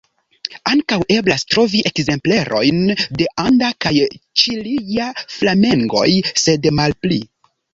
[0.69, 2.79] Ankaŭ eblas trovi ekzemplerojn
[3.21, 3.93] de anda kaj
[4.45, 6.09] ĉilia flamengoj,
[6.47, 7.23] sed malpli.